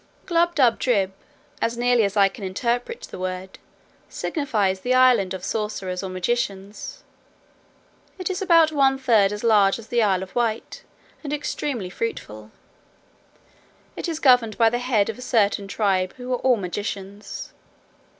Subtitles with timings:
[0.25, 1.11] Glubbdubdrib,
[1.61, 3.59] as nearly as I can interpret the word,
[4.09, 7.03] signifies the island of sorcerers or magicians.
[8.17, 10.81] It is about one third as large as the Isle of Wight,
[11.23, 12.49] and extremely fruitful:
[13.95, 17.53] it is governed by the head of a certain tribe, who are all magicians.